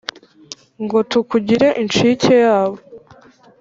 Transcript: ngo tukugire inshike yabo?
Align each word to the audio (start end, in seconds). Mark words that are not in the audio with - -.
ngo 0.83 0.97
tukugire 1.09 1.67
inshike 1.81 2.31
yabo? 2.43 2.77